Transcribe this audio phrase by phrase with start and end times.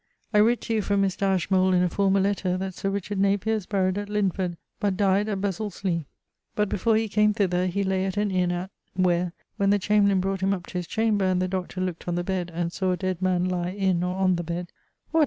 [0.33, 1.21] I writt to you from Mr.
[1.27, 5.29] Ashmole in a former letter[AG] that Sir Richard Napier is buryed at Lindford, but died
[5.29, 6.07] at Besels leigh;
[6.55, 10.19] but before he came thither, he lay at an inne at..., where, when the chamberlain
[10.19, 11.81] brought him up to his chamber, and the Dr.
[11.81, 14.71] look't on the bed and saw a dead man lye in or on the bed
[15.11, 15.19] 'What!'